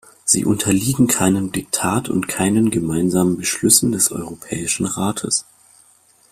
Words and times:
Sie 0.25 0.45
unterliegen 0.45 1.05
keinem 1.05 1.51
Diktat 1.51 2.09
und 2.09 2.27
keinen 2.27 2.71
gemeinsamen 2.71 3.37
Beschlüssen 3.37 3.91
des 3.91 4.11
Europäischen 4.11 4.87
Rates. 4.87 5.45